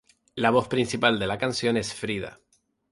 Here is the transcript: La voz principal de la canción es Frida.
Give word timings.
La 0.33 0.49
voz 0.49 0.67
principal 0.67 1.19
de 1.19 1.27
la 1.27 1.37
canción 1.37 1.77
es 1.77 1.93
Frida. 1.93 2.39